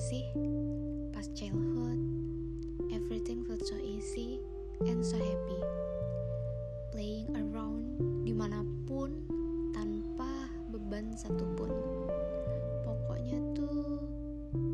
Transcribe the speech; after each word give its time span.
sih? 0.00 0.24
Pas 1.12 1.28
childhood, 1.36 2.00
everything 2.88 3.44
felt 3.44 3.60
so 3.68 3.76
easy 3.76 4.40
and 4.88 5.04
so 5.04 5.20
happy. 5.20 5.60
Playing 6.88 7.28
around 7.36 8.00
di 8.24 8.32
mana 8.32 8.64
pun 8.88 9.12
tanpa 9.76 10.48
beban 10.72 11.12
satupun. 11.20 11.68
Pokoknya 12.88 13.36
tuh 13.52 14.00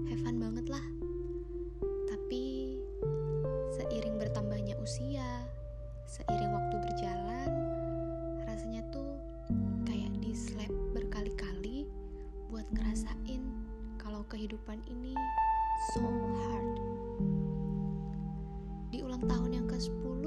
have 0.06 0.22
fun 0.22 0.38
banget 0.38 0.70
lah. 0.70 0.86
Tapi 2.06 2.78
seiring 3.74 4.22
bertambahnya 4.22 4.78
usia, 4.78 5.42
seiring 6.06 6.54
waktu 6.54 6.65
kehidupan 14.26 14.82
ini 14.90 15.14
so 15.94 16.02
hard. 16.02 16.74
Di 18.90 18.98
ulang 19.06 19.22
tahun 19.22 19.50
yang 19.54 19.66
ke-10, 19.70 20.24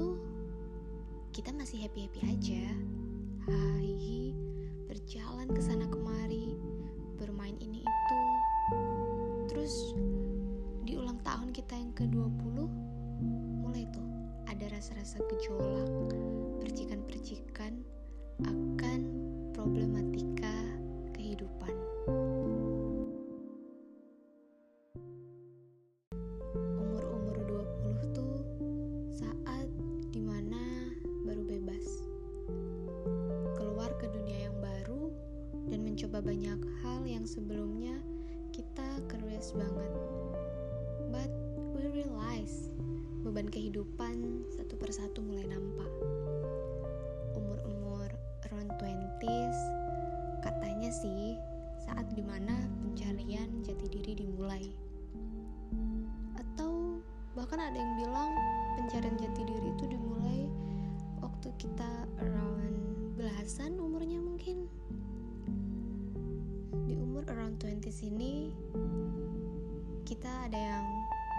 kita 1.36 1.52
masih 1.52 1.84
happy-happy 1.84 2.20
aja. 2.24 2.64
Hahihi, 3.44 4.32
berjalan 4.88 5.52
ke 5.52 5.60
sana 5.60 5.84
kemari, 5.92 6.56
bermain 7.20 7.56
ini 7.60 7.84
itu. 7.84 8.20
Terus 9.52 9.92
di 10.88 10.96
ulang 10.96 11.20
tahun 11.20 11.52
kita 11.52 11.76
yang 11.76 11.92
ke-20, 11.92 12.56
mulai 13.60 13.84
tuh 13.92 14.08
ada 14.48 14.64
rasa-rasa 14.72 15.20
gejolak, 15.28 16.16
percikan-percikan 16.64 17.84
akan 18.48 19.00
problematika 19.52 20.39
banyak 36.20 36.60
hal 36.84 37.00
yang 37.08 37.24
sebelumnya 37.24 37.96
kita 38.52 38.84
curious 39.08 39.56
banget. 39.56 39.92
But 41.08 41.32
we 41.72 41.88
realize 41.88 42.68
beban 43.24 43.48
kehidupan 43.48 44.44
satu 44.52 44.76
persatu 44.76 45.24
mulai 45.24 45.48
nampak. 45.48 45.88
Umur-umur 47.32 48.12
around 48.48 48.70
20s 48.76 49.58
katanya 50.44 50.92
sih 50.92 51.40
saat 51.88 52.04
di 52.12 52.20
mana 52.20 52.68
pencarian 52.84 53.64
jati 53.64 53.88
diri 53.88 54.20
dimulai. 54.20 54.68
Atau 56.36 57.00
bahkan 57.32 57.64
ada 57.64 57.80
yang 57.80 57.96
bilang 57.96 58.32
pencarian 58.76 59.16
jati 59.16 59.42
diri 59.48 59.68
itu 59.72 59.84
dimulai 59.88 60.40
waktu 61.24 61.48
kita 61.56 62.04
around 62.20 62.76
belasan 63.16 63.80
umurnya 63.80 64.20
mungkin. 64.20 64.68
Di 67.60 67.68
umur 67.68 67.76
around 67.76 67.84
20s 67.84 68.00
ini 68.08 68.34
kita 70.08 70.32
ada 70.48 70.56
yang 70.56 70.86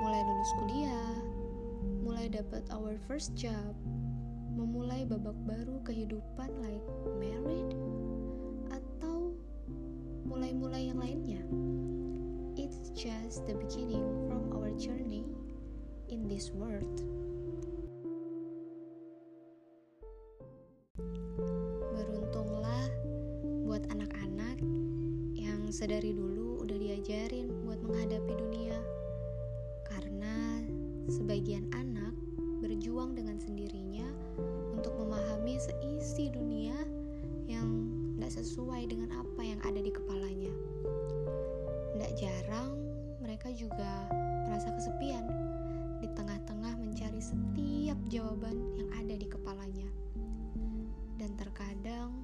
mulai 0.06 0.22
lulus 0.22 0.52
kuliah, 0.62 1.18
mulai 2.06 2.30
dapat 2.30 2.62
our 2.70 2.94
first 3.10 3.34
job, 3.34 3.74
memulai 4.54 5.02
babak 5.02 5.34
baru 5.50 5.82
kehidupan 5.82 6.50
like 6.62 6.86
married 7.18 7.74
atau 8.70 9.34
mulai-mulai 10.30 10.94
yang 10.94 11.02
lainnya. 11.02 11.42
It's 12.54 12.94
just 12.94 13.50
the 13.50 13.58
beginning 13.58 14.06
from 14.30 14.54
our 14.54 14.70
journey 14.78 15.26
in 16.14 16.30
this 16.30 16.54
world. 16.54 17.02
Sedari 25.82 26.14
dulu 26.14 26.62
udah 26.62 26.78
diajarin 26.78 27.50
buat 27.66 27.82
menghadapi 27.82 28.38
dunia. 28.38 28.78
Karena 29.82 30.62
sebagian 31.10 31.74
anak 31.74 32.14
berjuang 32.62 33.18
dengan 33.18 33.42
sendirinya 33.42 34.06
untuk 34.78 34.94
memahami 34.94 35.58
seisi 35.58 36.30
dunia 36.30 36.78
yang 37.50 37.90
tidak 38.14 38.30
sesuai 38.38 38.94
dengan 38.94 39.10
apa 39.26 39.42
yang 39.42 39.58
ada 39.66 39.82
di 39.82 39.90
kepalanya. 39.90 40.54
Tidak 41.98 42.14
jarang 42.14 42.78
mereka 43.18 43.50
juga 43.50 44.06
merasa 44.46 44.70
kesepian 44.78 45.26
di 45.98 46.06
tengah-tengah 46.14 46.78
mencari 46.78 47.18
setiap 47.18 47.98
jawaban 48.06 48.54
yang 48.78 48.90
ada 49.02 49.18
di 49.18 49.26
kepalanya. 49.26 49.90
Dan 51.18 51.34
terkadang 51.42 52.22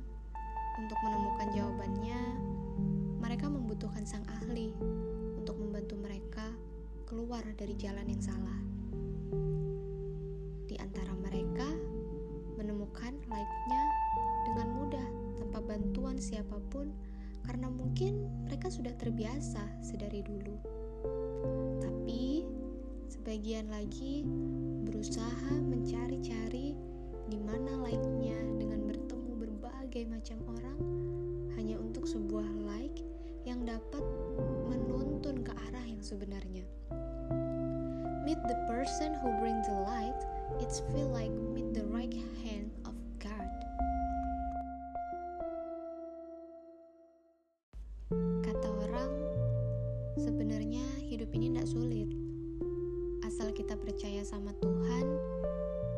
untuk 0.78 0.98
menemukan 1.02 1.48
jawabannya, 1.58 2.17
membutuhkan 3.78 4.10
sang 4.10 4.26
ahli 4.42 4.74
untuk 5.38 5.54
membantu 5.62 6.02
mereka 6.02 6.50
keluar 7.06 7.46
dari 7.62 7.78
jalan 7.78 8.10
yang 8.10 8.18
salah. 8.18 8.58
Di 10.66 10.82
antara 10.82 11.14
mereka, 11.14 11.70
menemukan 12.58 13.14
like-nya 13.30 13.84
dengan 14.50 14.82
mudah 14.82 15.08
tanpa 15.38 15.62
bantuan 15.62 16.18
siapa 16.18 16.58
pun 16.74 16.90
karena 17.46 17.70
mungkin 17.70 18.26
mereka 18.50 18.74
sudah 18.74 18.98
terbiasa 18.98 19.62
sedari 19.86 20.26
dulu. 20.26 20.58
Tapi 21.78 22.50
sebagian 23.14 23.70
lagi 23.70 24.26
sebenarnya. 36.08 36.64
Meet 38.24 38.40
the 38.48 38.56
person 38.72 39.12
who 39.20 39.28
brings 39.44 39.68
the 39.68 39.76
light, 39.76 40.16
it's 40.64 40.80
feel 40.96 41.12
like 41.12 41.32
meet 41.52 41.76
the 41.76 41.84
right 41.92 42.16
hand 42.48 42.72
of 42.88 42.96
God. 43.20 43.52
Kata 48.48 48.68
orang, 48.88 49.12
sebenarnya 50.16 50.88
hidup 51.12 51.28
ini 51.36 51.52
tidak 51.52 51.68
sulit. 51.68 52.08
Asal 53.28 53.52
kita 53.52 53.76
percaya 53.76 54.24
sama 54.24 54.56
Tuhan, 54.64 55.06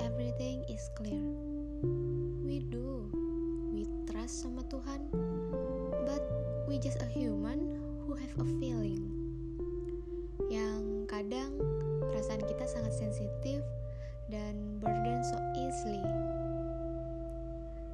everything 0.02 0.66
is 0.66 0.82
clear. 0.98 1.22
We 2.42 2.66
do, 2.66 3.14
we 3.70 3.86
trust 4.10 4.42
sama 4.42 4.66
Tuhan, 4.74 5.06
but 6.10 6.26
we 6.66 6.82
just 6.82 6.98
a 6.98 7.10
human 7.10 7.78
who 8.10 8.18
have 8.18 8.34
a 8.42 8.50
feeling. 8.58 9.19
Kadang 11.30 11.62
perasaan 12.10 12.42
kita 12.42 12.66
sangat 12.66 12.90
sensitif 12.90 13.62
dan 14.34 14.82
burden 14.82 15.22
so 15.22 15.38
easily. 15.54 16.02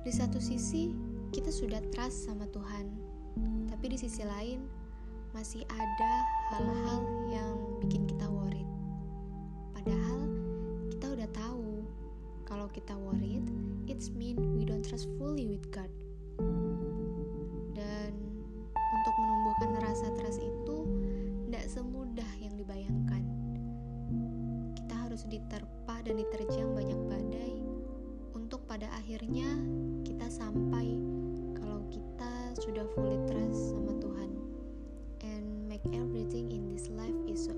Di 0.08 0.12
satu 0.16 0.40
sisi, 0.40 0.96
kita 1.36 1.52
sudah 1.52 1.84
trust 1.92 2.32
sama 2.32 2.48
Tuhan, 2.56 2.96
tapi 3.68 3.92
di 3.92 4.00
sisi 4.00 4.24
lain 4.24 4.64
masih 5.36 5.68
ada 5.68 6.14
hal-hal 6.56 7.04
yang 7.28 7.60
bikin 7.84 8.08
kita 8.08 8.24
worried. 8.24 8.72
Padahal 9.76 10.32
kita 10.96 11.06
udah 11.20 11.30
tahu 11.36 11.84
kalau 12.48 12.72
kita 12.72 12.96
worried, 12.96 13.44
it's 13.92 14.16
mean 14.16 14.40
we 14.56 14.64
don't 14.64 14.88
trust 14.88 15.12
fully 15.20 15.44
with 15.44 15.68
God. 15.76 15.92
Diterpa 25.26 26.06
dan 26.06 26.22
diterjang 26.22 26.78
banyak 26.78 27.02
badai. 27.10 27.54
Untuk 28.38 28.70
pada 28.70 28.86
akhirnya 28.94 29.58
kita 30.06 30.30
sampai 30.30 31.02
kalau 31.58 31.82
kita 31.90 32.54
sudah 32.62 32.86
fully 32.94 33.18
trust 33.26 33.74
sama 33.74 33.98
Tuhan. 33.98 34.32
And 35.26 35.66
make 35.66 35.86
everything 35.90 36.54
in 36.54 36.70
this 36.70 36.94
life 36.94 37.18
is 37.26 37.42
so 37.42 37.58